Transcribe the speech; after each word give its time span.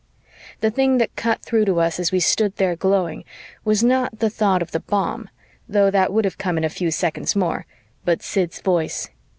The 0.61 0.71
thing 0.71 0.97
that 0.97 1.15
cut 1.15 1.43
through 1.43 1.65
to 1.65 1.79
us 1.79 1.99
as 1.99 2.11
we 2.11 2.19
stood 2.19 2.55
there 2.55 2.75
glowing 2.75 3.23
was 3.63 3.83
not 3.83 4.17
the 4.17 4.31
thought 4.31 4.63
of 4.63 4.71
the 4.71 4.79
bomb, 4.79 5.29
though 5.69 5.91
that 5.91 6.11
would 6.11 6.25
have 6.25 6.39
come 6.39 6.57
in 6.57 6.63
a 6.63 6.69
few 6.69 6.89
seconds 6.89 7.35
more, 7.35 7.67
but 8.03 8.23
Sid's 8.23 8.61
voice. 8.61 9.11